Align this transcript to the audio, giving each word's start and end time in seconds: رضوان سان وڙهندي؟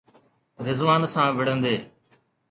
رضوان 0.67 1.01
سان 1.13 1.29
وڙهندي؟ 1.37 1.75